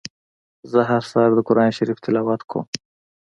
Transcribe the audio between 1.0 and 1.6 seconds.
سهار د